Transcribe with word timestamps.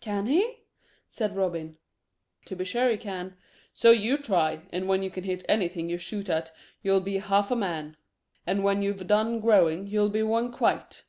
"Can 0.00 0.24
he?" 0.24 0.64
said 1.10 1.36
Robin. 1.36 1.76
"To 2.46 2.56
be 2.56 2.64
sure 2.64 2.88
he 2.88 2.96
can; 2.96 3.36
so 3.74 3.90
you 3.90 4.16
try, 4.16 4.62
and 4.72 4.88
when 4.88 5.02
you 5.02 5.10
can 5.10 5.24
hit 5.24 5.44
anything 5.46 5.90
you 5.90 5.98
shoot 5.98 6.30
at 6.30 6.50
you'll 6.80 7.02
be 7.02 7.18
half 7.18 7.50
a 7.50 7.54
man. 7.54 7.98
And 8.46 8.64
when 8.64 8.80
you've 8.80 9.06
done 9.06 9.40
growing 9.40 9.86
you'll 9.86 10.08
be 10.08 10.22
one 10.22 10.50
quite." 10.50 11.04